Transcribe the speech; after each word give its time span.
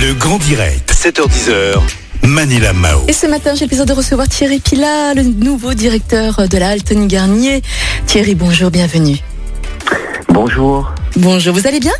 Le 0.00 0.14
grand 0.14 0.38
direct, 0.38 0.90
7h10h. 0.94 1.78
Manila 2.22 2.72
Mao. 2.72 3.00
Et 3.06 3.12
ce 3.12 3.26
matin, 3.26 3.54
j'ai 3.54 3.66
le 3.66 3.68
plaisir 3.68 3.84
de 3.84 3.92
recevoir 3.92 4.28
Thierry 4.28 4.58
Pila, 4.58 5.12
le 5.12 5.22
nouveau 5.24 5.74
directeur 5.74 6.48
de 6.48 6.56
la 6.56 6.70
Altony 6.70 7.06
Garnier. 7.06 7.60
Thierry, 8.06 8.34
bonjour, 8.34 8.70
bienvenue. 8.70 9.18
Bonjour. 10.30 10.90
Bonjour, 11.16 11.54
vous 11.54 11.66
allez 11.66 11.80
bien? 11.80 11.92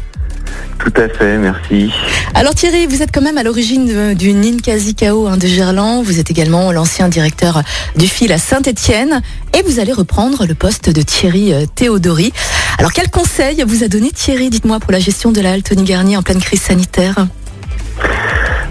Tout 0.78 0.94
à 0.96 1.10
fait, 1.10 1.36
merci. 1.36 1.90
Alors 2.32 2.54
Thierry, 2.54 2.86
vous 2.86 3.02
êtes 3.02 3.12
quand 3.12 3.20
même 3.20 3.36
à 3.36 3.42
l'origine 3.42 4.14
du 4.14 4.32
Ninkasi 4.32 4.94
Kao 4.94 5.26
hein, 5.26 5.36
de 5.36 5.46
Gerland. 5.46 6.02
Vous 6.02 6.18
êtes 6.18 6.30
également 6.30 6.72
l'ancien 6.72 7.10
directeur 7.10 7.62
du 7.96 8.06
fil 8.08 8.32
à 8.32 8.38
Saint-Étienne. 8.38 9.20
Et 9.58 9.62
vous 9.62 9.78
allez 9.78 9.92
reprendre 9.92 10.46
le 10.46 10.54
poste 10.54 10.88
de 10.88 11.02
Thierry 11.02 11.52
euh, 11.52 11.66
Théodori. 11.66 12.32
Alors 12.78 12.94
quel 12.94 13.10
conseil 13.10 13.62
vous 13.66 13.84
a 13.84 13.88
donné 13.88 14.10
Thierry, 14.10 14.48
dites-moi, 14.48 14.80
pour 14.80 14.90
la 14.90 15.00
gestion 15.00 15.32
de 15.32 15.42
la 15.42 15.52
Altony 15.52 15.84
Garnier 15.84 16.16
en 16.16 16.22
pleine 16.22 16.40
crise 16.40 16.62
sanitaire? 16.62 17.26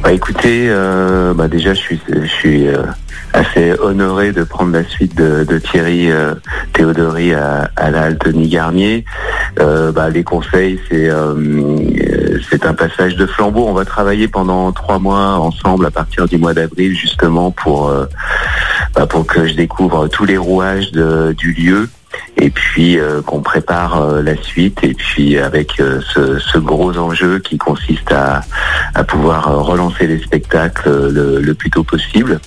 Bah, 0.04 0.14
écoutez, 0.14 0.68
euh, 0.70 1.34
bah, 1.34 1.48
déjà, 1.48 1.74
je 1.74 1.80
suis, 1.80 2.00
je 2.10 2.26
suis 2.26 2.68
euh, 2.68 2.84
assez 3.34 3.74
honoré 3.80 4.32
de 4.32 4.44
prendre 4.44 4.72
la 4.72 4.84
suite 4.86 5.16
de, 5.16 5.44
de 5.44 5.60
Thierry 5.60 6.10
euh, 6.10 6.34
Théodori 6.74 7.34
à, 7.34 7.70
à 7.76 7.92
la 7.92 8.04
Altony 8.04 8.48
Garnier. 8.48 9.04
Euh, 9.60 9.92
bah, 9.92 10.10
les 10.10 10.24
conseils, 10.24 10.80
c'est 10.90 11.10
euh, 11.10 11.36
c'est 12.50 12.66
un 12.66 12.74
passage 12.74 13.18
de 13.18 13.26
flambeau. 13.26 13.66
On 13.68 13.74
va 13.74 13.84
travailler 13.86 14.28
pendant 14.30 14.72
trois 14.72 15.00
mois 15.00 15.38
ensemble 15.38 15.86
à 15.86 15.92
partir 15.92 16.28
du 16.28 16.38
mois 16.38 16.54
d'avril, 16.54 16.96
justement 16.96 17.52
pour 17.52 17.90
euh, 17.90 18.06
bah, 18.96 19.06
pour 19.06 19.28
que 19.28 19.46
je 19.48 19.54
découvre 19.56 20.08
tous 20.08 20.26
les 20.26 20.38
rouages 20.38 20.92
de- 20.92 21.34
du 21.38 21.52
lieu 21.54 21.90
et 22.38 22.50
puis 22.50 22.98
euh, 22.98 23.22
qu'on 23.22 23.42
prépare 23.42 24.02
euh, 24.02 24.22
la 24.22 24.36
suite 24.42 24.80
et 24.84 24.94
puis 24.94 25.38
avec 25.38 25.80
euh, 25.80 26.02
ce, 26.14 26.40
ce 26.40 26.58
gros 26.58 26.98
enjeu 26.98 27.40
qui 27.40 27.58
consiste 27.58 28.12
à, 28.12 28.42
à 28.96 29.04
pouvoir 29.04 29.64
relancer 29.66 30.08
les 30.08 30.22
spectacles 30.22 30.90
le, 31.10 31.40
le 31.40 31.54
plus 31.54 31.70
tôt 31.70 31.84
possible. 31.84 32.40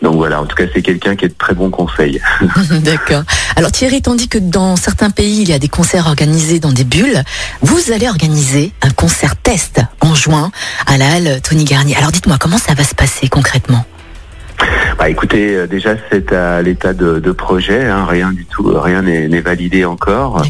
Donc 0.00 0.16
voilà, 0.16 0.40
en 0.40 0.46
tout 0.46 0.56
cas 0.56 0.64
c'est 0.72 0.82
quelqu'un 0.82 1.16
qui 1.16 1.24
est 1.24 1.28
de 1.28 1.34
très 1.38 1.54
bons 1.54 1.70
conseils. 1.70 2.20
D'accord. 2.82 3.22
Alors 3.56 3.72
Thierry, 3.72 4.02
tandis 4.02 4.28
que 4.28 4.38
dans 4.38 4.76
certains 4.76 5.10
pays, 5.10 5.42
il 5.42 5.48
y 5.48 5.52
a 5.52 5.58
des 5.58 5.68
concerts 5.68 6.06
organisés 6.06 6.60
dans 6.60 6.72
des 6.72 6.84
bulles, 6.84 7.22
vous 7.60 7.92
allez 7.92 8.08
organiser 8.08 8.72
un 8.82 8.90
concert 8.90 9.36
test 9.36 9.80
en 10.00 10.14
juin 10.14 10.50
à 10.86 10.96
la 10.96 11.12
halle 11.12 11.40
Tony 11.42 11.64
Garnier. 11.64 11.96
Alors 11.96 12.12
dites-moi, 12.12 12.36
comment 12.38 12.58
ça 12.58 12.74
va 12.74 12.84
se 12.84 12.94
passer 12.94 13.28
concrètement? 13.28 13.84
Bah 14.98 15.08
écoutez, 15.08 15.56
euh, 15.56 15.66
déjà 15.66 15.96
c'est 16.10 16.32
à 16.32 16.62
l'état 16.62 16.92
de, 16.92 17.18
de 17.18 17.32
projet, 17.32 17.86
hein, 17.86 18.06
rien 18.08 18.32
du 18.32 18.44
tout, 18.46 18.72
rien 18.78 19.02
n'est 19.02 19.40
validé 19.40 19.84
encore. 19.84 20.42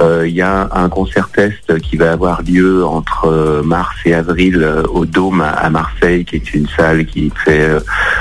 Euh, 0.00 0.26
Il 0.26 0.34
y 0.34 0.42
a 0.42 0.68
un 0.72 0.88
concert 0.88 1.28
test 1.28 1.78
qui 1.80 1.96
va 1.96 2.12
avoir 2.12 2.42
lieu 2.42 2.84
entre 2.84 3.26
euh, 3.26 3.62
mars 3.62 3.94
et 4.04 4.14
avril 4.14 4.60
euh, 4.62 4.82
au 4.84 5.04
Dôme 5.04 5.42
à, 5.42 5.68
Marseille, 5.70 6.24
qui 6.24 6.36
est 6.36 6.54
une 6.54 6.68
salle 6.68 7.04
qui 7.04 7.32
fait 7.44 7.60
euh, 7.60 7.80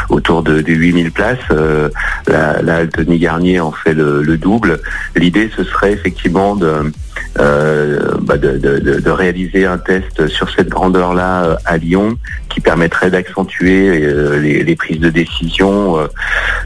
autour 0.09 0.43
de, 0.43 0.61
de 0.61 0.73
8000 0.73 1.11
places. 1.11 1.37
Euh, 1.51 1.89
la, 2.27 2.61
la 2.61 2.75
Altony 2.77 3.19
Garnier 3.19 3.59
en 3.59 3.71
fait 3.71 3.93
le, 3.93 4.21
le 4.21 4.37
double. 4.37 4.79
L'idée, 5.15 5.49
ce 5.55 5.63
serait 5.63 5.93
effectivement 5.93 6.55
de, 6.55 6.91
euh, 7.39 7.99
bah, 8.21 8.37
de, 8.37 8.57
de- 8.57 8.99
de- 8.99 9.09
réaliser 9.09 9.65
un 9.65 9.77
test 9.77 10.27
sur 10.27 10.49
cette 10.49 10.69
grandeur-là 10.69 11.43
euh, 11.43 11.55
à 11.65 11.77
Lyon, 11.77 12.17
qui 12.49 12.61
permettrait 12.61 13.11
d'accentuer 13.11 14.03
euh, 14.03 14.39
les, 14.39 14.63
les 14.63 14.75
prises 14.75 14.99
de 14.99 15.09
décision, 15.09 15.99
euh, 15.99 16.07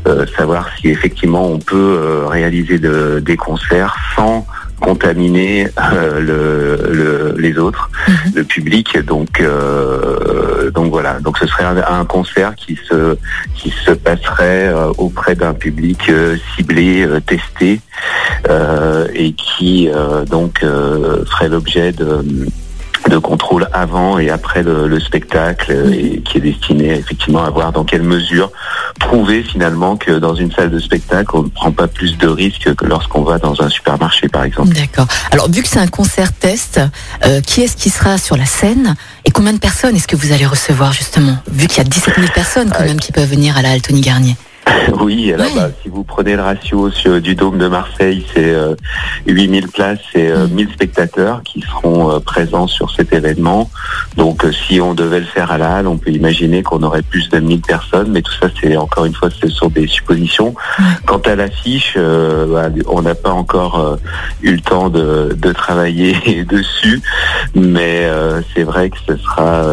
euh, 0.07 0.25
savoir 0.37 0.69
si 0.79 0.89
effectivement 0.89 1.47
on 1.47 1.59
peut 1.59 2.25
réaliser 2.27 2.77
de- 2.79 3.19
des 3.25 3.37
concerts 3.37 3.95
sans 4.15 4.45
contaminer 4.87 5.67
euh, 5.67 6.19
le, 6.29 6.93
le- 6.99 7.35
les 7.45 7.57
autres, 7.57 7.89
Mhm. 8.07 8.31
le 8.35 8.43
public. 8.43 8.87
Donc, 9.05 9.39
euh, 9.39 10.69
donc 10.71 10.91
voilà. 10.91 11.19
Donc 11.25 11.37
ce 11.37 11.47
serait 11.47 11.63
un, 11.63 11.77
un 12.01 12.05
concert 12.05 12.51
qui 12.55 12.75
se 12.89 13.17
qui 13.55 13.69
se 13.85 13.91
passerait 13.91 14.67
euh, 14.67 14.91
auprès 14.97 15.35
d'un 15.35 15.53
public 15.65 16.01
euh, 16.09 16.35
ciblé, 16.55 17.05
euh, 17.05 17.19
testé, 17.21 17.79
euh, 18.49 19.07
et 19.13 19.33
qui 19.33 19.89
euh, 19.89 20.25
donc 20.25 20.53
euh, 20.63 21.23
ferait 21.31 21.49
l'objet 21.49 21.91
de 21.91 22.09
de 23.09 23.17
contrôle 23.17 23.67
avant 23.73 24.17
et 24.19 24.29
après 24.29 24.63
le, 24.63 24.87
le 24.87 24.99
spectacle 24.99 25.71
euh, 25.71 25.91
et 25.91 26.21
qui 26.21 26.37
est 26.37 26.41
destiné 26.41 26.91
effectivement 26.91 27.43
à 27.43 27.49
voir 27.49 27.71
dans 27.71 27.83
quelle 27.83 28.03
mesure 28.03 28.51
prouver 28.99 29.43
finalement 29.43 29.97
que 29.97 30.11
dans 30.11 30.35
une 30.35 30.51
salle 30.51 30.69
de 30.71 30.79
spectacle 30.79 31.29
on 31.35 31.43
ne 31.43 31.49
prend 31.49 31.71
pas 31.71 31.87
plus 31.87 32.17
de 32.17 32.27
risques 32.27 32.73
que 32.75 32.85
lorsqu'on 32.85 33.23
va 33.23 33.37
dans 33.39 33.61
un 33.61 33.69
supermarché 33.69 34.27
par 34.29 34.43
exemple. 34.43 34.73
D'accord. 34.73 35.07
Alors 35.31 35.49
vu 35.49 35.61
que 35.61 35.67
c'est 35.67 35.79
un 35.79 35.87
concert 35.87 36.31
test, 36.33 36.79
euh, 37.25 37.41
qui 37.41 37.61
est-ce 37.61 37.75
qui 37.75 37.89
sera 37.89 38.17
sur 38.17 38.37
la 38.37 38.45
scène 38.45 38.95
et 39.25 39.31
combien 39.31 39.53
de 39.53 39.59
personnes 39.59 39.95
est-ce 39.95 40.07
que 40.07 40.15
vous 40.15 40.31
allez 40.31 40.45
recevoir 40.45 40.93
justement? 40.93 41.37
Vu 41.51 41.67
qu'il 41.67 41.79
y 41.79 41.81
a 41.81 41.89
17 41.89 42.15
000 42.15 42.27
personnes 42.33 42.69
quand 42.71 42.79
Ouais. 42.79 42.87
même 42.87 42.99
qui 42.99 43.11
peuvent 43.11 43.29
venir 43.29 43.57
à 43.57 43.61
la 43.61 43.79
Tony 43.79 44.01
Garnier. 44.01 44.35
Oui, 45.01 45.33
alors 45.33 45.47
bah, 45.55 45.69
si 45.81 45.89
vous 45.89 46.03
prenez 46.03 46.35
le 46.35 46.41
ratio 46.41 46.89
sur- 46.91 47.19
du 47.21 47.35
Dôme 47.35 47.57
de 47.57 47.67
Marseille, 47.67 48.25
c'est 48.33 48.53
euh, 48.53 48.75
8000 49.27 49.67
places 49.69 49.99
et 50.15 50.29
euh, 50.29 50.47
Mm. 50.47 50.53
1000 50.53 50.69
spectateurs 50.73 51.41
qui 51.43 51.61
seront 51.61 52.11
euh, 52.11 52.19
présents 52.19 52.67
sur 52.67 52.91
cet 52.91 53.13
événement. 53.13 53.69
Donc 54.17 54.45
euh, 54.45 54.51
si 54.51 54.79
on 54.81 54.93
devait 54.93 55.19
le 55.19 55.25
faire 55.25 55.51
à 55.51 55.57
la 55.57 55.75
halle, 55.77 55.87
on 55.87 55.97
peut 55.97 56.11
imaginer 56.11 56.63
qu'on 56.63 56.83
aurait 56.83 57.01
plus 57.01 57.29
de 57.29 57.39
1000 57.39 57.61
personnes, 57.61 58.09
mais 58.11 58.21
tout 58.21 58.33
ça 58.41 58.47
c'est 58.61 58.77
encore 58.77 59.05
une 59.05 59.13
fois 59.13 59.29
ce 59.29 59.47
sont 59.49 59.67
des 59.69 59.87
suppositions. 59.87 60.53
Quant 61.05 61.19
à 61.25 61.35
l'affiche, 61.35 61.93
euh, 61.97 62.45
bah, 62.47 62.69
on 62.87 63.01
n'a 63.01 63.15
pas 63.15 63.31
encore 63.31 63.97
eu 64.41 64.51
le 64.51 64.59
temps 64.61 64.89
de, 64.89 65.35
de 65.37 65.51
travailler 65.51 66.43
dessus, 66.49 67.01
mais 67.55 68.01
euh, 68.05 68.41
c'est 68.53 68.63
vrai 68.63 68.89
que 68.89 68.97
ce 69.07 69.17
sera 69.17 69.63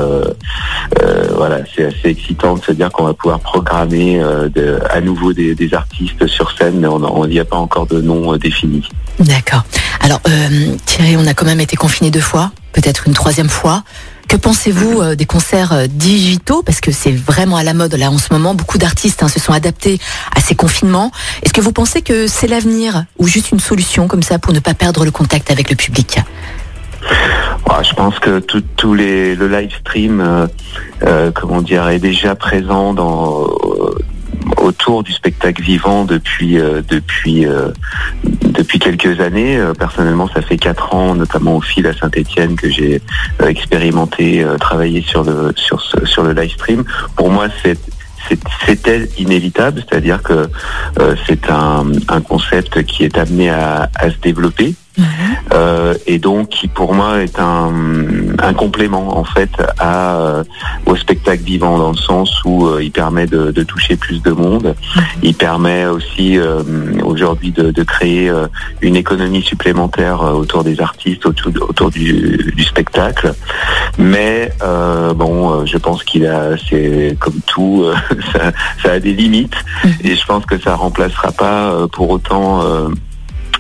c'est 1.81 1.87
assez 1.87 2.09
excitant 2.09 2.55
de 2.55 2.63
se 2.63 2.73
dire 2.73 2.91
qu'on 2.91 3.05
va 3.05 3.15
pouvoir 3.15 3.41
programmer 3.41 4.21
euh, 4.21 4.79
à 4.91 5.01
nouveau 5.01 5.33
des, 5.33 5.57
artistes 5.73 6.27
sur 6.27 6.51
scène, 6.57 6.81
mais 6.81 6.89
on 6.89 7.27
n'y 7.27 7.39
a 7.39 7.45
pas 7.45 7.57
encore 7.57 7.87
de 7.87 8.01
nom 8.01 8.35
euh, 8.35 8.39
défini. 8.39 8.87
D'accord. 9.19 9.63
Alors 10.01 10.21
euh, 10.29 10.77
Thierry, 10.87 11.17
on 11.17 11.27
a 11.27 11.35
quand 11.35 11.47
même 11.47 11.61
été 11.61 11.77
confiné 11.77 12.11
deux 12.11 12.21
fois, 12.21 12.53
peut-être 12.73 13.07
une 13.07 13.15
troisième 13.15 13.49
fois. 13.49 13.83
Que 14.29 14.37
pensez-vous 14.37 15.01
euh, 15.01 15.15
des 15.15 15.27
concerts 15.27 15.89
digitaux? 15.89 16.63
Parce 16.63 16.81
que 16.81 16.93
c'est 16.93 17.13
vraiment 17.13 17.57
à 17.57 17.65
la 17.65 17.75
mode 17.75 17.95
là 17.95 18.11
en 18.11 18.19
ce 18.19 18.33
moment. 18.33 18.55
Beaucoup 18.55 18.79
d'artistes 18.79 19.23
hein, 19.23 19.29
se 19.29 19.41
sont 19.41 19.53
adaptés 19.53 19.99
à 20.35 20.41
ces 20.41 20.55
confinements. 20.55 21.11
Est-ce 21.43 21.53
que 21.53 21.61
vous 21.61 21.73
pensez 21.73 22.03
que 22.03 22.27
c'est 22.27 22.47
l'avenir 22.47 23.05
ou 23.19 23.27
juste 23.27 23.51
une 23.53 23.61
solution 23.61 24.09
comme 24.09 24.23
ça 24.23 24.39
pour 24.39 24.53
ne 24.53 24.61
pas 24.61 24.75
perdre 24.75 25.05
le 25.05 25.11
contact 25.11 25.51
avec 25.51 25.71
le 25.71 25.77
public? 25.77 26.19
Ah, 27.73 27.83
je 27.85 27.95
pense 27.95 28.19
que 28.19 28.41
tout, 28.41 28.95
les 28.95 29.37
le 29.37 29.47
live 29.47 29.73
stream, 29.79 30.21
euh, 30.21 30.47
euh, 31.05 31.31
comment 31.33 31.63
dire, 31.63 31.89
est 31.89 32.01
déjà 32.01 32.35
présent 32.35 32.93
dans 32.95 33.45
euh, 33.45 33.95
autour 34.57 35.05
du 35.05 35.13
spectacle 35.13 35.63
vivant 35.63 36.05
depuis 36.05 36.59
euh, 36.59 36.83
depuis 36.89 37.47
euh, 37.47 37.69
depuis 38.25 38.81
quelques 38.81 39.21
années. 39.21 39.57
Euh, 39.57 39.73
personnellement, 39.73 40.29
ça 40.35 40.43
fait 40.43 40.57
quatre 40.57 40.93
ans, 40.97 41.15
notamment 41.15 41.57
au 41.59 41.61
fil 41.61 41.87
à 41.87 41.95
Saint-Étienne, 41.95 42.57
que 42.57 42.69
j'ai 42.69 43.01
euh, 43.41 43.47
expérimenté, 43.47 44.43
euh, 44.43 44.57
travaillé 44.57 45.03
sur 45.03 45.23
le 45.23 45.53
sur 45.55 45.81
ce, 45.81 46.05
sur 46.07 46.25
le 46.25 46.33
live 46.33 46.51
stream. 46.51 46.83
Pour 47.15 47.31
moi, 47.31 47.47
c'est 47.63 47.79
c'était 48.67 49.09
inévitable, 49.17 49.83
c'est-à-dire 49.89 50.23
que 50.23 50.49
c'est 51.27 51.51
un, 51.51 51.87
un 52.09 52.21
concept 52.21 52.85
qui 52.85 53.05
est 53.05 53.17
amené 53.17 53.49
à, 53.49 53.89
à 53.95 54.11
se 54.11 54.19
développer 54.19 54.75
euh, 55.53 55.95
et 56.07 56.19
donc 56.19 56.49
qui 56.51 56.69
pour 56.69 56.95
moi 56.95 57.23
est 57.23 57.39
un, 57.39 57.73
un 58.39 58.55
complément 58.55 59.19
en 59.19 59.25
fait 59.25 59.51
à, 59.79 60.17
euh, 60.17 60.45
au 60.87 60.97
spectacle 60.97 61.43
vivant 61.43 61.79
dans 61.79 61.91
le 61.91 61.97
sens 61.97 62.45
où 62.45 62.67
euh, 62.67 62.83
il 62.83 62.91
permet 62.91 63.27
de, 63.27 63.51
de 63.51 63.63
toucher 63.63 63.97
plus 63.97 64.23
de 64.23 64.31
monde, 64.31 64.75
il 65.23 65.35
permet 65.35 65.87
aussi 65.87 66.39
euh, 66.39 66.63
aujourd'hui 67.05 67.51
de, 67.51 67.71
de 67.71 67.83
créer 67.83 68.33
une 68.81 68.97
économie 68.97 69.43
supplémentaire 69.43 70.23
autour 70.23 70.65
des 70.65 70.81
artistes, 70.81 71.27
autour, 71.27 71.53
autour 71.69 71.91
du, 71.91 72.53
du 72.55 72.63
spectacle, 72.65 73.35
mais 73.99 74.53
bon, 75.17 75.65
je 75.67 75.79
pense 75.79 76.05
qu'il 76.05 76.27
a, 76.27 76.57
c'est 76.69 77.17
comme 77.19 77.41
tout, 77.47 77.85
ça, 78.33 78.53
ça 78.83 78.93
a 78.93 79.01
des 79.01 79.13
limites. 79.13 79.57
Et 80.05 80.15
je 80.15 80.25
pense 80.27 80.47
que 80.47 80.59
ça 80.59 80.75
remplacera 80.75 81.33
pas 81.33 81.89
pour 81.93 82.11
autant 82.11 82.63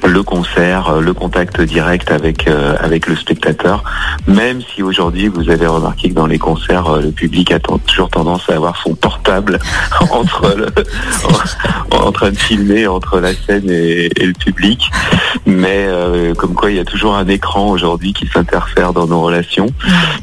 le 0.07 0.23
concert, 0.23 0.89
euh, 0.89 1.01
le 1.01 1.15
contact 1.15 1.61
direct 1.61 2.11
avec 2.11 2.49
euh, 2.49 2.77
avec 2.81 3.07
le 3.07 3.17
spectateur. 3.17 3.85
Même 4.27 4.61
si 4.75 4.83
aujourd'hui 4.83 5.29
vous 5.29 5.51
avez 5.51 5.67
remarqué 5.67 6.09
que 6.09 6.15
dans 6.15 6.27
les 6.27 6.39
concerts, 6.39 6.87
euh, 6.89 7.01
le 7.01 7.11
public 7.11 7.53
a 7.53 7.59
toujours 7.59 8.11
tendance 8.11 8.49
à 8.49 8.55
avoir 8.55 8.81
son 8.83 8.95
portable 8.95 9.59
entre 10.11 10.55
le, 10.57 10.67
en, 11.91 12.13
train 12.13 12.31
de 12.31 12.39
filmer 12.39 12.87
entre 12.87 13.21
la 13.21 13.33
scène 13.35 13.71
et, 13.71 14.09
le 14.21 14.33
public. 14.33 14.91
Mais 15.47 15.87
euh, 15.89 16.35
comme 16.35 16.55
quoi, 16.55 16.71
il 16.71 16.77
y 16.77 16.81
a 16.81 16.85
toujours 16.85 17.17
un 17.17 17.27
écran 17.29 17.71
aujourd'hui 17.71 18.13
qui 18.13 18.27
s'interfère 18.27 18.93
dans 18.93 19.07
nos 19.07 19.21
relations. 19.21 19.67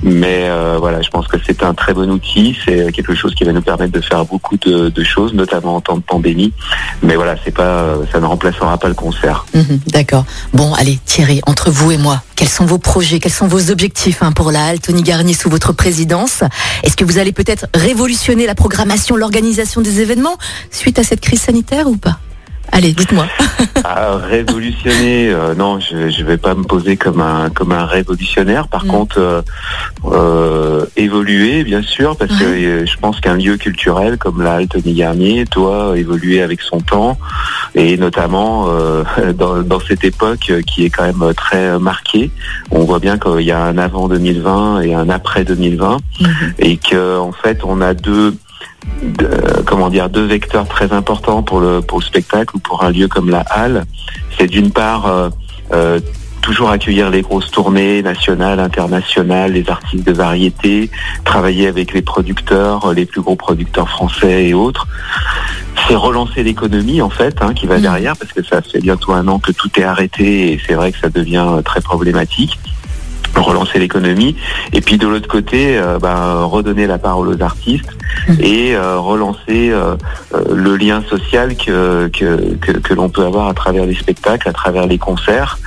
Mais 0.04 0.48
euh, 0.48 0.78
voilà, 0.80 1.02
je 1.02 1.10
pense 1.10 1.28
que 1.28 1.38
c'est 1.46 1.64
un 1.64 1.74
très 1.74 1.94
bon 1.94 2.10
outil. 2.10 2.58
C'est 2.66 2.92
quelque 2.92 3.16
chose 3.16 3.36
qui 3.36 3.44
va 3.44 3.52
nous 3.52 3.62
permettre 3.62 3.92
de 3.92 4.02
faire 4.02 4.26
beaucoup 4.26 4.58
de, 4.58 4.90
de 4.90 5.04
choses, 5.04 5.34
notamment 5.34 5.76
en 5.76 5.82
temps 5.82 5.98
de 5.98 6.04
pandémie. 6.04 6.54
Mais 7.02 7.16
voilà, 7.16 7.36
c'est 7.44 7.54
pas, 7.54 7.96
ça 8.12 8.20
ne 8.20 8.26
remplacera 8.26 8.78
pas 8.78 8.88
le 8.88 8.94
concert. 8.94 9.46
Mhm. 9.54 9.67
Mhm, 9.70 9.80
D'accord. 9.88 10.26
Bon, 10.54 10.74
allez, 10.74 11.00
Thierry, 11.06 11.42
entre 11.46 11.70
vous 11.72 11.92
et 11.92 11.98
moi, 11.98 12.22
quels 12.36 12.48
sont 12.50 12.66
vos 12.66 12.78
projets, 12.78 13.20
quels 13.20 13.32
sont 13.32 13.48
vos 13.48 13.72
objectifs 13.72 14.22
hein, 14.22 14.32
pour 14.32 14.52
la 14.52 14.66
halle 14.66 14.80
Tony 14.80 15.04
Garnier 15.04 15.34
sous 15.34 15.50
votre 15.50 15.74
présidence? 15.74 16.44
Est-ce 16.84 16.96
que 16.96 17.04
vous 17.06 17.18
allez 17.18 17.32
peut-être 17.32 17.68
révolutionner 17.74 18.46
la 18.46 18.56
programmation, 18.56 19.16
l'organisation 19.16 19.82
des 19.82 20.02
événements 20.02 20.38
suite 20.72 21.00
à 21.00 21.04
cette 21.04 21.22
crise 21.22 21.42
sanitaire 21.42 21.88
ou 21.88 21.98
pas? 21.98 22.20
Allez, 22.72 22.92
dites-moi. 22.94 23.26
révolutionner, 24.30 25.30
euh, 25.32 25.56
non, 25.56 25.80
je 25.80 25.96
ne 25.96 26.28
vais 26.28 26.38
pas 26.38 26.54
me 26.54 26.64
poser 26.64 26.98
comme 26.98 27.22
un 27.22 27.50
comme 27.50 27.72
un 27.72 27.86
révolutionnaire. 27.86 28.68
Par 28.68 28.86
Mm. 28.86 28.88
contre, 28.90 29.20
euh, 29.20 29.42
euh, 30.06 30.86
évoluer, 30.96 31.64
bien 31.64 31.82
sûr, 31.82 32.16
parce 32.18 32.32
que 32.38 32.44
euh, 32.44 32.86
je 32.86 32.98
pense 32.98 33.20
qu'un 33.20 33.36
lieu 33.36 33.58
culturel 33.58 34.18
comme 34.18 34.42
la 34.42 34.66
Tony 34.68 34.94
Garnier 34.94 35.46
doit 35.46 35.98
évoluer 35.98 36.42
avec 36.42 36.62
son 36.62 36.80
temps, 36.80 37.18
et 37.76 37.98
notamment 37.98 38.66
euh, 38.70 39.04
dans, 39.34 39.62
dans 39.62 39.80
cette 39.80 40.04
époque 40.04 40.52
qui 40.68 40.86
est 40.86 40.90
quand 40.90 41.06
même 41.06 41.34
très 41.34 41.80
marquée. 41.80 42.32
On 42.72 42.84
voit 42.84 43.00
bien 43.00 43.18
qu'il 43.18 43.42
y 43.42 43.52
a 43.52 43.64
un 43.64 43.78
avant 43.78 44.08
2020 44.08 44.82
et 44.82 44.94
un 44.94 45.10
après 45.10 45.44
2020, 45.46 45.98
Mhm. 46.20 46.54
et 46.60 46.78
que 46.78 47.18
en 47.20 47.32
fait, 47.32 47.60
on 47.64 47.80
a 47.82 47.94
deux 47.94 48.36
de- 49.04 49.62
comment 49.66 49.90
dire 49.90 50.10
deux 50.10 50.26
vecteurs 50.26 50.68
très 50.68 50.92
importants 50.94 51.44
pour 51.44 51.60
le 51.60 51.82
pour 51.82 52.00
le 52.00 52.06
spectacle 52.06 52.56
ou 52.56 52.60
pour 52.60 52.84
un 52.84 52.92
lieu 52.92 53.08
comme 53.08 53.30
la 53.30 53.42
halle 53.42 53.86
c'est 54.38 54.48
d'une 54.48 54.72
part 54.72 55.06
euh, 55.08 55.30
euh, 55.74 56.00
toujours 56.42 56.70
accueillir 56.70 57.10
les 57.10 57.24
grosses 57.24 57.52
tournées 57.52 58.02
nationales, 58.02 58.60
internationales, 58.62 59.52
les 59.52 59.70
artistes 59.70 60.06
de 60.08 60.14
variété, 60.14 60.90
travailler 61.26 61.68
avec 61.68 61.92
les 61.94 62.02
producteurs, 62.02 62.94
les 62.94 63.06
plus 63.06 63.20
gros 63.22 63.36
producteurs 63.36 63.90
français 63.90 64.46
et 64.46 64.54
autres. 64.54 64.88
C'est 65.88 65.96
relancer 65.96 66.44
l'économie 66.44 67.02
en 67.02 67.10
fait 67.10 67.42
hein, 67.42 67.54
qui 67.54 67.66
va 67.68 67.76
Mhm. 67.76 67.82
derrière 67.82 68.16
parce 68.16 68.32
que 68.32 68.44
ça 68.44 68.62
fait 68.62 68.80
bientôt 68.80 69.12
un 69.14 69.28
an 69.28 69.40
que 69.40 69.52
tout 69.52 69.70
est 69.78 69.84
arrêté 69.84 70.54
et 70.54 70.62
c'est 70.66 70.76
vrai 70.76 70.94
que 70.94 71.00
ça 71.00 71.10
devient 71.10 71.46
euh, 71.46 71.62
très 71.62 71.82
problématique 71.82 72.58
relancer 73.40 73.80
l'économie 73.80 74.36
et 74.74 74.82
puis 74.82 74.98
de 74.98 75.08
l'autre 75.08 75.28
côté 75.28 75.78
euh, 75.78 76.00
ben, 76.00 76.44
redonner 76.44 76.88
la 76.88 76.98
parole 76.98 77.30
aux 77.30 77.42
artistes 77.42 77.98
Mhm. 78.28 78.38
et 78.42 78.76
euh, 78.76 79.00
relancer 79.00 79.72
euh, 79.72 79.96
le 80.54 80.76
lien 80.76 81.04
social 81.10 81.56
que, 81.56 82.08
que, 82.08 82.56
que, 82.56 82.72
que 82.74 82.94
l'on 82.94 83.10
peut 83.10 83.26
avoir 83.26 83.48
à 83.48 83.54
travers 83.54 83.86
les 83.86 83.96
spectacles, 83.96 84.50
à 84.50 84.54
travers 84.54 84.88
les 84.88 84.98
concerts, 84.98 85.60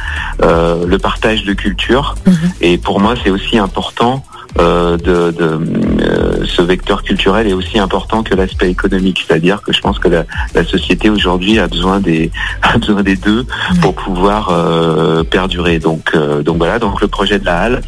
euh, 0.42 0.86
le 0.86 0.98
partage 0.98 1.44
de 1.44 1.52
culture. 1.52 2.14
Mhm. 2.26 2.34
Et 2.60 2.78
pour 2.78 3.00
moi, 3.00 3.14
c'est 3.22 3.30
aussi 3.30 3.58
important. 3.58 4.24
Euh, 4.58 4.96
de, 4.96 5.30
de, 5.30 5.60
euh, 6.02 6.44
ce 6.44 6.62
vecteur 6.62 7.02
culturel 7.02 7.46
est 7.46 7.52
aussi 7.52 7.78
important 7.78 8.22
que 8.22 8.34
l'aspect 8.34 8.70
économique, 8.70 9.24
c'est-à-dire 9.26 9.62
que 9.62 9.72
je 9.72 9.80
pense 9.80 9.98
que 9.98 10.08
la, 10.08 10.24
la 10.54 10.64
société 10.64 11.10
aujourd'hui 11.10 11.58
a 11.58 11.68
besoin 11.68 12.00
des 12.00 12.30
a 12.62 12.78
besoin 12.78 13.02
des 13.02 13.16
deux 13.16 13.46
pour 13.80 13.94
pouvoir 13.94 14.48
euh, 14.50 15.22
perdurer. 15.24 15.78
Donc 15.78 16.10
euh, 16.14 16.42
donc 16.42 16.56
voilà, 16.58 16.78
donc 16.78 17.00
le 17.00 17.08
projet 17.08 17.38
de 17.38 17.44
la 17.44 17.58
halle, 17.60 17.82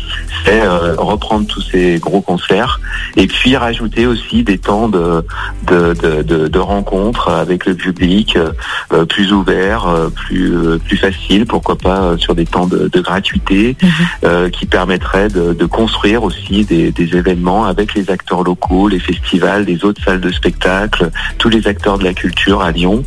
c'est 0.44 0.62
euh, 0.62 0.94
reprendre 0.96 1.46
tous 1.46 1.62
ces 1.62 1.98
gros 1.98 2.20
concerts 2.20 2.80
et 3.16 3.26
puis 3.26 3.56
rajouter 3.56 4.06
aussi 4.06 4.42
des 4.44 4.58
temps 4.58 4.88
de 4.88 5.24
de, 5.66 5.94
de, 5.94 6.22
de, 6.22 6.48
de 6.48 6.58
rencontres 6.58 7.28
avec 7.28 7.66
le 7.66 7.74
public 7.74 8.36
euh, 8.92 9.04
plus 9.04 9.32
ouverts, 9.32 9.86
euh, 9.88 10.08
plus 10.10 10.78
plus 10.86 10.96
facile, 10.96 11.46
pourquoi 11.46 11.76
pas 11.76 12.16
sur 12.18 12.34
des 12.34 12.46
temps 12.46 12.66
de, 12.66 12.88
de 12.88 13.00
gratuité 13.00 13.76
Mhm. 13.82 13.90
euh, 14.24 14.50
qui 14.50 14.66
permettraient 14.66 15.28
de, 15.28 15.52
de 15.52 15.66
construire 15.66 16.22
aussi 16.22 16.51
des, 16.60 16.92
événements 16.98 17.64
avec 17.64 17.94
les 17.94 18.10
acteurs 18.10 18.42
locaux, 18.42 18.88
les 18.88 18.98
festivals, 18.98 19.64
les 19.64 19.84
autres 19.84 20.02
salles 20.04 20.20
de 20.20 20.30
spectacle, 20.30 21.10
tous 21.38 21.48
les 21.48 21.66
acteurs 21.66 21.98
de 21.98 22.04
la 22.04 22.14
culture 22.14 22.62
à 22.62 22.70
Lyon. 22.70 23.04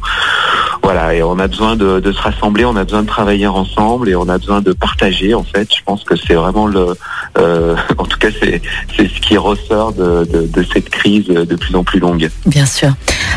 Voilà, 0.83 1.15
et 1.15 1.23
on 1.23 1.39
a 1.39 1.47
besoin 1.47 1.75
de, 1.75 2.11
se 2.11 2.21
rassembler, 2.21 2.65
on 2.65 2.75
a 2.75 2.83
besoin 2.83 3.03
de 3.03 3.07
travailler 3.07 3.47
ensemble 3.47 4.09
et 4.09 4.15
on 4.15 4.27
a 4.29 4.37
besoin 4.37 4.61
de 4.61 4.73
partager. 4.73 5.33
En 5.33 5.43
fait, 5.43 5.73
je 5.73 5.81
pense 5.83 6.03
que 6.03 6.15
c'est 6.15 6.35
vraiment 6.35 6.67
le, 6.67 6.95
euh, 7.37 7.75
en 7.97 8.05
tout 8.05 8.17
cas, 8.17 8.27
c'est 8.39 8.61
ce 8.97 9.19
qui 9.21 9.37
ressort 9.37 9.93
de, 9.93 10.25
de, 10.25 10.65
cette 10.73 10.89
crise 10.89 11.27
de 11.27 11.55
plus 11.55 11.75
en 11.75 11.83
plus 11.83 11.99
longue. 11.99 12.29
Bien 12.45 12.65
sûr. 12.65 12.91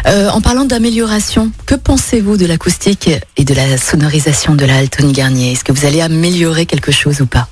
Euh, 0.07 0.29
en 0.31 0.41
parlant 0.41 0.65
d'amélioration, 0.65 1.51
que 1.67 1.75
pensez-vous 1.75 2.37
de 2.37 2.47
l'acoustique 2.47 3.11
et 3.37 3.45
de 3.45 3.55
la 3.55 3.77
sonorisation 3.77 4.55
de 4.55 4.65
la 4.65 4.85
Garnier? 5.13 5.53
Est-ce 5.53 5.65
que 5.65 5.73
vous 5.73 5.87
allez 5.87 6.01
améliorer 6.01 6.67
quelque 6.67 6.93
chose 6.93 7.21
ou 7.21 7.27
pas? 7.27 7.49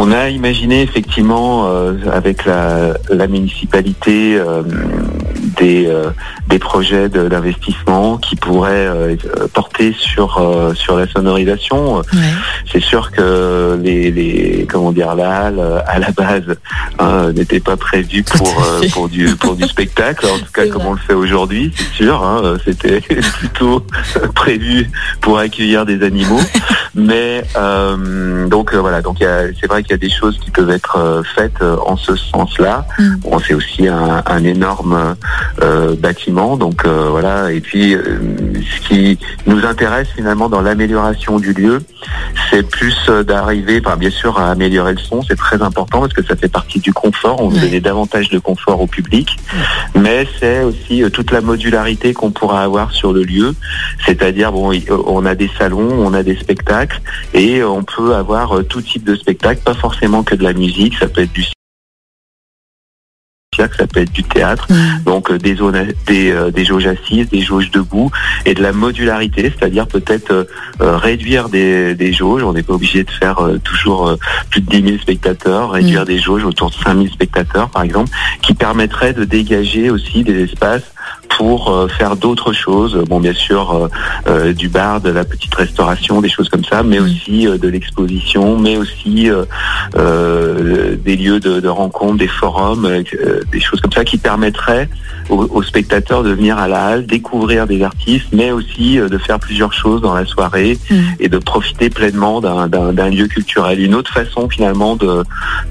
On 0.00 0.12
a 0.12 0.28
imaginé 0.28 0.82
effectivement 0.82 1.66
euh, 1.66 1.94
avec 2.12 2.44
la, 2.44 2.94
la 3.10 3.26
municipalité 3.26 4.36
euh, 4.38 4.62
des, 5.58 5.86
euh, 5.88 6.10
des 6.48 6.60
projets 6.60 7.08
de- 7.08 7.28
d'investissement 7.28 8.16
qui 8.16 8.36
pourraient 8.36 8.88
porter 9.52 9.92
sur 9.98 10.40
sur 10.76 10.96
la 10.96 11.08
sonorisation. 11.08 12.02
C'est 12.72 12.80
sûr 12.82 13.10
que 13.10 13.76
les, 13.82 14.12
les 14.12 14.66
comment 14.70 14.92
dire 14.92 15.16
la 15.16 15.46
halle 15.46 15.82
à 15.86 15.98
la 15.98 16.10
base 16.12 16.56
hein, 17.00 17.32
n'était 17.32 17.58
pas 17.60 17.76
prévue 17.76 18.22
Tout 18.22 18.38
pour 18.92 19.08
du 19.08 19.34
pour 19.36 19.56
du 19.56 19.64
spectacle. 19.64 20.26
En 20.26 20.38
tout 20.38 20.44
cas, 20.54 20.66
comme 20.68 20.82
vrai. 20.82 20.90
on 20.90 20.92
le 20.92 20.98
fait 21.00 21.14
aujourd'hui, 21.14 21.72
c'est 21.76 22.04
sûr. 22.04 22.22
hein, 22.22 22.56
C'était 22.64 23.00
plutôt 23.38 23.84
prévu 24.34 24.88
pour 25.20 25.38
accueillir 25.38 25.84
des 25.86 26.04
animaux. 26.06 26.40
Mais 26.94 27.44
euh, 27.56 28.46
donc 28.48 28.74
euh, 28.74 28.80
voilà, 28.80 29.02
donc 29.02 29.18
c'est 29.18 29.66
vrai 29.66 29.82
qu'il 29.82 29.92
y 29.92 29.94
a 29.94 29.98
des 29.98 30.10
choses 30.10 30.38
qui 30.38 30.50
peuvent 30.50 30.70
être 30.70 30.96
euh, 30.96 31.22
faites 31.22 31.60
euh, 31.62 31.76
en 31.86 31.96
ce 31.96 32.16
sens-là. 32.16 32.86
Mm. 32.98 33.16
Bon, 33.16 33.38
c'est 33.38 33.54
aussi 33.54 33.86
un, 33.88 34.22
un 34.26 34.44
énorme 34.44 35.16
bâtiment, 35.98 36.56
donc 36.56 36.86
voilà. 36.86 37.52
Et 37.52 37.60
puis, 37.60 37.94
ce 37.94 38.88
qui 38.88 39.18
nous 39.46 39.64
intéresse 39.64 40.08
finalement 40.14 40.48
dans 40.48 40.60
l'amélioration 40.60 41.38
du 41.38 41.52
lieu, 41.52 41.82
c'est 42.50 42.68
plus 42.68 42.96
d'arriver, 43.26 43.82
enfin, 43.84 43.96
bien 43.96 44.10
sûr, 44.10 44.38
à 44.38 44.50
améliorer 44.50 44.92
le 44.92 44.98
son, 44.98 45.22
c'est 45.22 45.36
très 45.36 45.60
important 45.62 46.00
parce 46.00 46.12
que 46.12 46.24
ça 46.24 46.36
fait 46.36 46.48
partie 46.48 46.80
du 46.80 46.92
confort. 46.92 47.40
On 47.40 47.48
veut 47.48 47.60
donner 47.60 47.80
davantage 47.80 48.30
de 48.30 48.38
confort 48.38 48.80
au 48.80 48.86
public, 48.86 49.36
mais 49.94 50.26
c'est 50.38 50.62
aussi 50.62 51.02
toute 51.12 51.32
la 51.32 51.40
modularité 51.40 52.14
qu'on 52.14 52.30
pourra 52.30 52.62
avoir 52.62 52.92
sur 52.92 53.12
le 53.12 53.22
lieu. 53.22 53.54
C'est-à-dire, 54.06 54.52
bon, 54.52 54.72
on 55.06 55.26
a 55.26 55.34
des 55.34 55.50
salons, 55.58 55.90
on 55.90 56.14
a 56.14 56.22
des 56.22 56.36
spectacles, 56.36 56.77
et 57.34 57.62
on 57.62 57.82
peut 57.84 58.14
avoir 58.14 58.58
euh, 58.58 58.62
tout 58.62 58.82
type 58.82 59.04
de 59.04 59.14
spectacle, 59.14 59.62
pas 59.62 59.74
forcément 59.74 60.22
que 60.22 60.34
de 60.34 60.42
la 60.42 60.52
musique. 60.52 60.96
Ça 60.98 61.08
peut 61.08 61.22
être 61.22 61.32
du 61.32 61.44
ça 63.76 63.86
peut 63.86 64.00
être 64.00 64.12
du 64.12 64.22
théâtre 64.22 64.66
Mm. 64.70 65.02
donc 65.04 65.30
euh, 65.30 65.38
des 65.38 65.56
zones, 65.56 65.92
des, 66.06 66.30
euh, 66.30 66.50
des 66.50 66.64
jauges 66.64 66.86
assises, 66.86 67.28
des 67.28 67.40
jauges 67.40 67.70
debout 67.70 68.10
et 68.44 68.54
de 68.54 68.62
la 68.62 68.72
modularité, 68.72 69.42
c'est-à-dire 69.42 69.86
peut-être 69.86 70.30
euh, 70.30 70.44
euh, 70.80 70.96
réduire 70.96 71.48
des, 71.48 71.94
des 71.94 72.12
jauges. 72.12 72.42
On 72.42 72.52
n'est 72.52 72.62
pas 72.62 72.74
obligé 72.74 73.04
de 73.04 73.10
faire 73.10 73.40
euh, 73.40 73.58
toujours 73.58 74.08
euh, 74.08 74.16
plus 74.50 74.60
de 74.60 74.70
10 74.70 74.88
000 74.90 74.98
spectateurs, 74.98 75.70
réduire 75.72 76.04
des 76.04 76.18
jauges 76.18 76.44
autour 76.44 76.70
de 76.70 76.74
5 76.74 76.94
000 76.94 77.06
spectateurs 77.08 77.70
par 77.70 77.82
exemple, 77.82 78.10
qui 78.42 78.54
permettrait 78.54 79.12
de 79.12 79.24
dégager 79.24 79.90
aussi 79.90 80.22
des 80.22 80.44
espaces 80.44 80.92
pour 81.36 81.70
euh, 81.70 81.86
faire 81.88 82.16
d'autres 82.16 82.52
choses. 82.52 82.96
Bon, 83.08 83.20
bien 83.20 83.32
sûr, 83.34 83.72
euh, 83.72 83.88
euh, 84.28 84.52
du 84.52 84.68
bar, 84.68 85.00
de 85.00 85.10
la 85.10 85.24
petite 85.24 85.54
restauration, 85.54 86.20
des 86.20 86.28
choses 86.28 86.48
comme 86.48 86.64
ça, 86.64 86.82
mais 86.82 86.98
Mm. 86.98 87.04
aussi 87.04 87.46
de 87.46 87.68
l'exposition, 87.68 88.58
mais 88.58 88.76
aussi 88.76 89.30
des 91.04 91.16
lieux 91.16 91.40
de, 91.40 91.60
de 91.60 91.68
rencontre, 91.68 92.16
des 92.18 92.28
forums, 92.28 92.88
des 93.52 93.60
choses 93.60 93.80
comme 93.80 93.92
ça 93.92 94.04
qui 94.04 94.18
permettraient 94.18 94.88
aux, 95.28 95.44
aux 95.50 95.62
spectateurs 95.62 96.22
de 96.22 96.30
venir 96.30 96.58
à 96.58 96.68
la 96.68 96.84
halle, 96.86 97.06
découvrir 97.06 97.66
des 97.66 97.82
artistes, 97.82 98.26
mais 98.32 98.50
aussi 98.50 98.96
de 98.98 99.18
faire 99.18 99.38
plusieurs 99.38 99.72
choses 99.72 100.00
dans 100.00 100.14
la 100.14 100.24
soirée 100.26 100.78
Mm. 100.90 100.94
et 101.20 101.28
de 101.28 101.38
profiter 101.38 101.90
pleinement 101.90 102.40
d'un- 102.40 103.10
lieu 103.10 103.26
culturel. 103.26 103.80
Une 103.80 103.94
autre 103.94 104.12
façon 104.12 104.48
finalement 104.48 104.96
de, 104.96 105.22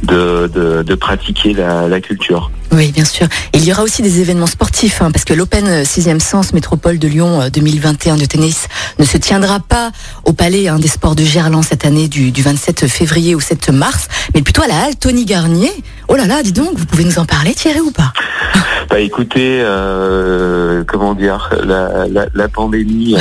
de, 0.04 0.48
de, 0.54 0.84
de 0.84 0.96
pratiquer 0.96 1.54
la, 1.54 1.88
la 1.88 2.00
culture. 2.02 2.52
Oui, 2.78 2.92
bien 2.92 3.06
sûr. 3.06 3.26
Il 3.56 3.66
y 3.66 3.72
aura 3.72 3.82
aussi 3.82 4.04
des 4.04 4.22
événements 4.22 4.46
sportifs, 4.46 5.02
hein, 5.02 5.10
parce 5.10 5.26
que 5.26 5.34
l'Open 5.34 5.82
6e 5.82 6.20
Sens 6.20 6.54
Métropole 6.54 7.00
de 7.00 7.08
Lyon 7.08 7.42
euh, 7.42 7.50
2021 7.50 8.18
de 8.18 8.26
tennis 8.26 8.68
ne 9.00 9.04
se 9.04 9.18
tiendra 9.18 9.60
pas 9.60 9.90
au 10.26 10.34
Palais 10.34 10.68
hein, 10.68 10.78
des 10.78 10.88
Sports 10.88 11.16
de 11.16 11.24
Gerland 11.24 11.64
cette 11.64 11.86
année 11.86 12.08
du, 12.08 12.30
du 12.30 12.44
27 12.44 12.88
février 12.88 13.34
au 13.34 13.40
7 13.40 13.72
mars, 13.72 14.08
mais 14.36 14.44
plutôt 14.44 14.62
à 14.62 14.68
la 14.68 14.76
halle 14.84 14.96
Tony 14.96 15.26
Garnier. 15.26 15.72
Oh 16.08 16.16
là 16.16 16.28
là, 16.28 16.44
dis 16.44 16.52
donc, 16.52 16.78
vous 16.78 16.86
pouvez 16.86 17.04
nous 17.04 17.18
en 17.18 17.26
parler, 17.26 17.56
Thierry, 17.56 17.80
ou 17.80 17.90
pas? 17.90 18.14
Bah 18.90 19.00
écoutez, 19.00 19.60
euh, 19.62 20.84
comment 20.88 21.14
dire, 21.14 21.50
la, 21.62 22.48
pandémie 22.48 23.18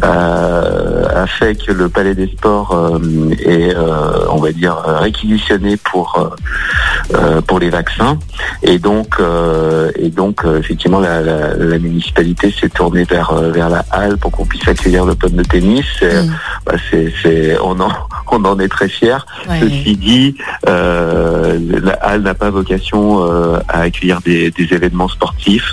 a, 0.00 1.26
fait 1.26 1.56
que 1.56 1.72
le 1.72 1.88
Palais 1.88 2.14
des 2.14 2.28
Sports 2.28 2.72
euh, 2.72 3.30
est, 3.40 3.74
euh, 3.74 4.26
on 4.30 4.36
va 4.36 4.52
dire, 4.52 4.76
réquisitionné 4.76 5.76
pour 5.76 6.36
euh, 7.14 7.40
pour 7.40 7.58
les 7.58 7.70
vaccins, 7.70 8.18
et 8.62 8.78
donc 8.78 9.16
euh, 9.20 9.90
et 9.96 10.08
donc 10.10 10.44
euh, 10.44 10.58
effectivement 10.58 11.00
la, 11.00 11.20
la, 11.20 11.54
la 11.54 11.78
municipalité 11.78 12.52
s'est 12.58 12.68
tournée 12.68 13.04
vers 13.04 13.30
euh, 13.32 13.50
vers 13.52 13.68
la 13.68 13.84
halle 13.90 14.16
pour 14.18 14.30
qu'on 14.32 14.44
puisse 14.46 14.66
accueillir 14.66 15.04
l'Open 15.04 15.34
de 15.36 15.42
tennis. 15.42 15.84
C'est, 16.00 16.16
Mm. 16.16 16.32
bah, 16.64 16.72
c'est, 16.90 17.58
on 17.62 17.78
en 17.80 17.90
on 18.36 18.44
en 18.44 18.58
est 18.58 18.68
très 18.68 18.88
fiers. 18.88 19.16
Ouais. 19.48 19.60
Ceci 19.60 19.96
dit, 19.96 20.36
euh, 20.68 21.58
la 21.82 21.92
halle 21.94 22.22
n'a 22.22 22.34
pas 22.34 22.50
vocation 22.50 23.24
euh, 23.24 23.58
à 23.68 23.80
accueillir 23.80 24.20
des, 24.20 24.50
des 24.50 24.74
événements 24.74 25.08
sportifs. 25.08 25.72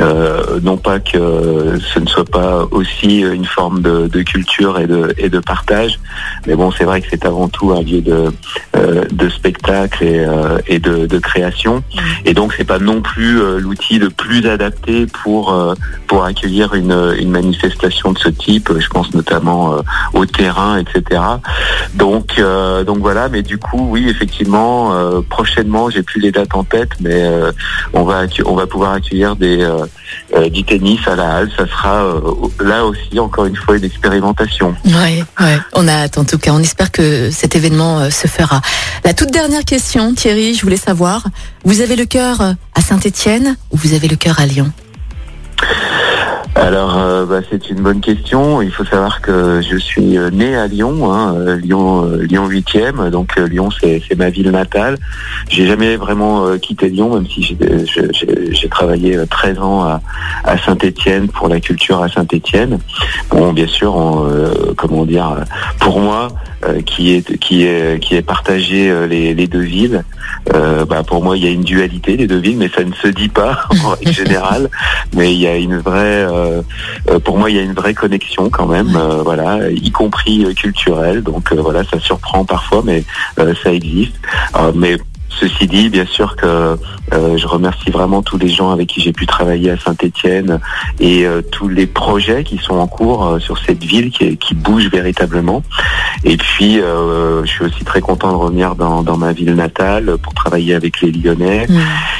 Euh, 0.00 0.60
non 0.62 0.76
pas 0.76 0.98
que 1.00 1.78
ce 1.94 1.98
ne 1.98 2.06
soit 2.06 2.24
pas 2.24 2.66
aussi 2.70 3.20
une 3.20 3.44
forme 3.44 3.82
de, 3.82 4.08
de 4.08 4.22
culture 4.22 4.78
et 4.78 4.86
de, 4.86 5.14
et 5.18 5.28
de 5.28 5.38
partage, 5.38 5.98
mais 6.46 6.54
bon, 6.54 6.70
c'est 6.70 6.84
vrai 6.84 7.00
que 7.00 7.08
c'est 7.10 7.24
avant 7.24 7.48
tout 7.48 7.72
un 7.72 7.82
lieu 7.82 8.00
de, 8.00 8.32
de 9.10 9.28
spectacle 9.28 10.04
et, 10.04 10.26
et 10.66 10.78
de, 10.78 11.06
de 11.06 11.18
création. 11.18 11.82
Et 12.24 12.34
donc, 12.34 12.54
c'est 12.56 12.64
pas 12.64 12.78
non 12.78 13.00
plus 13.00 13.58
l'outil 13.58 13.98
le 13.98 14.10
plus 14.10 14.46
adapté 14.48 15.06
pour 15.06 15.54
pour 16.06 16.24
accueillir 16.24 16.74
une, 16.74 17.14
une 17.18 17.30
manifestation 17.30 18.12
de 18.12 18.18
ce 18.18 18.28
type. 18.28 18.70
Je 18.78 18.88
pense 18.88 19.14
notamment 19.14 19.76
au 20.12 20.26
terrain, 20.26 20.78
etc. 20.78 21.20
Donc 21.94 22.38
euh, 22.38 22.84
donc 22.84 22.98
voilà. 22.98 23.28
Mais 23.28 23.42
du 23.42 23.58
coup, 23.58 23.88
oui, 23.90 24.08
effectivement, 24.08 24.94
euh, 24.94 25.20
prochainement, 25.28 25.90
j'ai 25.90 26.02
plus 26.02 26.20
les 26.20 26.32
dates 26.32 26.54
en 26.54 26.64
tête, 26.64 26.90
mais 27.00 27.22
euh, 27.22 27.52
on 27.92 28.04
va 28.04 28.22
on 28.46 28.54
va 28.54 28.66
pouvoir 28.66 28.92
accueillir 28.92 29.34
euh, 29.42 29.86
du 30.48 30.64
tennis 30.64 31.00
à 31.06 31.16
la 31.16 31.36
halle. 31.36 31.50
Ça 31.56 31.66
sera 31.66 32.04
là 32.60 32.84
aussi 32.84 33.18
encore 33.18 33.46
une 33.46 33.56
fois 33.56 33.76
une 33.76 33.84
expérimentation. 33.84 34.74
Ouais, 34.84 35.24
ouais. 35.40 35.58
On 35.74 35.86
a 35.86 35.92
hâte 35.92 36.18
en 36.18 36.24
tout 36.24 36.38
cas. 36.38 36.52
On 36.52 36.60
espère 36.60 36.90
que 36.90 37.30
cet 37.30 37.56
événement 37.56 38.10
se 38.10 38.26
fera. 38.26 38.60
La 39.04 39.14
toute 39.14 39.30
dernière 39.30 39.64
question, 39.64 40.14
Thierry, 40.14 40.54
je 40.54 40.62
voulais 40.62 40.76
savoir, 40.76 41.24
vous 41.64 41.80
avez 41.80 41.96
le 41.96 42.06
cœur 42.06 42.40
à 42.40 42.80
Saint-Étienne 42.80 43.56
ou 43.70 43.76
vous 43.76 43.94
avez 43.94 44.08
le 44.08 44.16
cœur 44.16 44.40
à 44.40 44.46
Lyon? 44.46 44.72
Alors, 46.54 46.98
euh, 46.98 47.24
bah, 47.24 47.40
c'est 47.50 47.70
une 47.70 47.80
bonne 47.80 48.00
question. 48.00 48.60
Il 48.60 48.70
faut 48.70 48.84
savoir 48.84 49.22
que 49.22 49.62
je 49.62 49.76
suis 49.78 50.18
euh, 50.18 50.30
né 50.30 50.54
à 50.54 50.66
Lyon, 50.66 51.10
hein, 51.10 51.34
euh, 51.38 51.56
Lyon, 51.56 52.04
euh, 52.04 52.22
Lyon 52.24 52.46
8e. 52.46 53.08
Donc 53.08 53.36
Lyon, 53.36 53.70
c'est 53.80 54.02
ma 54.18 54.28
ville 54.28 54.50
natale. 54.50 54.98
J'ai 55.48 55.66
jamais 55.66 55.96
vraiment 55.96 56.56
quitté 56.58 56.90
Lyon, 56.90 57.14
même 57.14 57.26
si 57.26 57.42
j'ai- 57.42 58.68
travaillé 58.68 59.16
euh, 59.16 59.26
13 59.26 59.58
ans 59.58 59.82
à, 60.44 60.58
Saint-Étienne 60.64 61.28
pour 61.28 61.48
la 61.48 61.60
culture 61.60 62.02
à 62.02 62.08
Saint-Étienne. 62.08 62.78
Bon, 63.30 63.52
bien 63.52 63.66
sûr, 63.66 63.94
en, 63.94 64.26
comment 64.76 65.04
dire, 65.04 65.44
pour 65.78 66.00
moi, 66.00 66.28
qui 66.86 67.14
est 67.14 67.38
qui 67.38 67.64
est 67.66 68.00
qui 68.00 68.16
est 68.16 68.22
partagé 68.22 68.92
les, 69.08 69.46
deux 69.46 69.60
villes. 69.60 70.04
bah, 70.46 71.02
pour 71.06 71.22
moi, 71.22 71.36
il 71.36 71.44
y 71.44 71.48
a 71.48 71.50
une 71.50 71.64
dualité 71.64 72.16
des 72.16 72.26
deux 72.26 72.38
villes, 72.38 72.56
mais 72.56 72.70
ça 72.74 72.84
ne 72.84 72.92
se 72.94 73.08
dit 73.08 73.28
pas 73.28 73.62
en 73.84 73.90
règle 73.90 74.12
générale. 74.12 74.70
Mais 75.14 75.32
il 75.34 75.40
y 75.40 75.46
a 75.46 75.56
une 75.56 75.78
vraie, 75.78 76.24
pour 77.24 77.38
moi, 77.38 77.50
il 77.50 77.56
y 77.56 77.58
a 77.58 77.62
une 77.62 77.74
vraie 77.74 77.94
connexion 77.94 78.50
quand 78.50 78.66
même, 78.66 78.96
euh, 78.96 79.22
voilà, 79.22 79.70
y 79.70 79.90
compris 79.90 80.44
euh, 80.44 80.54
culturelle. 80.54 81.22
Donc 81.22 81.52
euh, 81.52 81.60
voilà, 81.60 81.84
ça 81.84 81.98
surprend 81.98 82.44
parfois, 82.44 82.82
mais 82.84 83.04
euh, 83.38 83.54
ça 83.62 83.72
existe. 83.72 84.14
Euh, 84.56 84.72
mais 84.74 84.96
Ceci 85.40 85.66
dit, 85.66 85.88
bien 85.88 86.06
sûr 86.06 86.36
que 86.36 86.76
euh, 87.12 87.36
je 87.36 87.46
remercie 87.46 87.90
vraiment 87.90 88.22
tous 88.22 88.38
les 88.38 88.48
gens 88.48 88.70
avec 88.70 88.88
qui 88.88 89.00
j'ai 89.00 89.12
pu 89.12 89.26
travailler 89.26 89.70
à 89.70 89.78
Saint-Étienne 89.78 90.60
et 91.00 91.26
euh, 91.26 91.42
tous 91.42 91.68
les 91.68 91.86
projets 91.86 92.44
qui 92.44 92.58
sont 92.58 92.74
en 92.74 92.86
cours 92.86 93.26
euh, 93.26 93.38
sur 93.38 93.58
cette 93.58 93.82
ville 93.82 94.10
qui, 94.10 94.36
qui 94.36 94.54
bouge 94.54 94.88
véritablement. 94.90 95.62
Et 96.24 96.36
puis, 96.36 96.74
je 96.76 97.46
suis 97.46 97.64
aussi 97.64 97.84
très 97.84 98.00
content 98.00 98.30
de 98.30 98.36
revenir 98.36 98.76
dans, 98.76 99.02
dans 99.02 99.16
ma 99.16 99.32
ville 99.32 99.54
natale 99.54 100.16
pour 100.18 100.34
travailler 100.34 100.74
avec 100.74 101.00
les 101.00 101.10
Lyonnais. 101.10 101.66
Mm. 101.68 101.78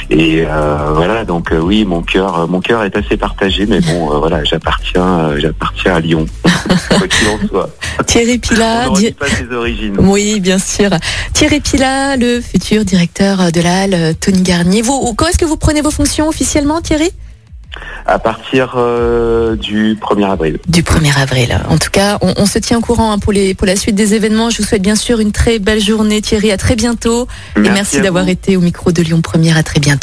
Et 0.09 0.45
voilà, 0.93 1.23
donc 1.23 1.53
oui, 1.57 1.85
mon 1.85 2.01
cœur, 2.01 2.47
mon 2.47 2.59
cœur 2.59 2.83
est 2.83 2.97
assez 2.97 3.15
partagé, 3.15 3.65
mais 3.65 3.79
bon, 3.79 4.19
voilà, 4.19 4.43
j'appartiens, 4.43 5.37
j'appartiens 5.37 5.95
à 5.95 5.99
Lyon, 6.01 6.25
quoi 6.89 7.07
qu'il 7.07 7.27
en 7.29 7.47
soit. 7.47 7.69
Thierry 8.05 8.41
On 8.51 8.93
pas 9.13 9.27
ses 9.27 9.53
origines. 9.53 9.95
oui, 9.99 10.39
bien 10.41 10.59
sûr. 10.59 10.89
Thierry 11.33 11.61
Pila, 11.61 12.17
le 12.17 12.41
futur 12.41 12.83
directeur 12.83 13.02
de 13.05 13.61
la 13.61 13.81
Halle 13.81 13.93
euh, 13.93 14.13
Tony 14.13 14.41
Garnier. 14.41 14.81
Vous, 14.81 15.13
quand 15.15 15.27
est-ce 15.27 15.37
que 15.37 15.45
vous 15.45 15.57
prenez 15.57 15.81
vos 15.81 15.91
fonctions 15.91 16.27
officiellement, 16.27 16.81
Thierry? 16.81 17.11
À 18.05 18.19
partir 18.19 18.75
euh, 18.77 19.55
du 19.55 19.95
1er 19.95 20.29
avril. 20.29 20.59
Du 20.67 20.83
1er 20.83 21.19
avril. 21.19 21.59
En 21.69 21.77
tout 21.77 21.89
cas, 21.89 22.17
on, 22.21 22.33
on 22.37 22.45
se 22.45 22.59
tient 22.59 22.77
au 22.77 22.81
courant 22.81 23.11
hein, 23.11 23.17
pour, 23.17 23.31
les, 23.31 23.55
pour 23.55 23.65
la 23.65 23.75
suite 23.75 23.95
des 23.95 24.13
événements. 24.13 24.49
Je 24.49 24.57
vous 24.59 24.67
souhaite 24.67 24.81
bien 24.81 24.95
sûr 24.95 25.19
une 25.19 25.31
très 25.31 25.57
belle 25.57 25.79
journée, 25.81 26.21
Thierry. 26.21 26.51
À 26.51 26.57
très 26.57 26.75
bientôt. 26.75 27.27
Et 27.55 27.61
merci 27.61 28.01
d'avoir 28.01 28.27
été 28.27 28.57
au 28.57 28.61
micro 28.61 28.91
de 28.91 29.01
Lyon 29.01 29.21
Première. 29.21 29.57
À 29.57 29.63
très 29.63 29.79
bientôt. 29.79 30.01